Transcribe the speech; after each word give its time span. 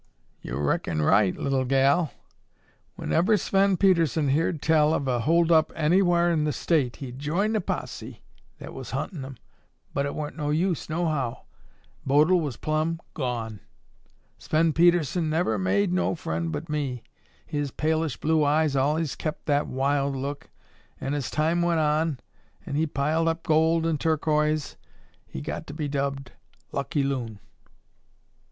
"Yo' 0.41 0.57
reckon 0.57 0.99
right, 1.03 1.37
little 1.37 1.63
gal. 1.63 2.11
Whenever 2.95 3.37
Sven 3.37 3.77
Pedersen 3.77 4.29
heerd 4.29 4.59
tell 4.59 4.95
of 4.95 5.07
a 5.07 5.19
holdup 5.19 5.71
anywhar 5.75 6.31
in 6.33 6.43
the 6.43 6.51
state, 6.51 6.95
he'd 6.95 7.19
join 7.19 7.53
the 7.53 7.61
posse 7.61 8.23
that 8.57 8.73
was 8.73 8.89
huntin' 8.89 9.23
'em 9.23 9.37
but 9.93 10.07
it 10.07 10.15
warn't 10.15 10.35
no 10.37 10.49
use, 10.49 10.89
nohow. 10.89 11.43
Bodil 12.03 12.39
was 12.41 12.57
plumb 12.57 12.99
gone. 13.13 13.59
Sven 14.39 14.73
Pedersen 14.73 15.29
never 15.29 15.59
made 15.59 15.93
no 15.93 16.15
friend 16.15 16.51
but 16.51 16.67
me. 16.67 17.03
His 17.45 17.69
palish 17.69 18.17
blue 18.17 18.43
eyes 18.43 18.75
allays 18.75 19.13
kept 19.15 19.45
that 19.45 19.67
wild 19.67 20.15
look, 20.15 20.49
an', 20.99 21.13
as 21.13 21.29
time 21.29 21.61
went 21.61 21.79
on 21.79 22.19
an' 22.65 22.73
he 22.73 22.87
piled 22.87 23.27
up 23.27 23.43
gold 23.43 23.85
an' 23.85 23.99
turquoise, 23.99 24.77
he 25.27 25.41
got 25.41 25.67
to 25.67 25.75
be 25.75 25.87
dubbed 25.87 26.31
'Lucky 26.71 27.03
Loon. 27.03 27.37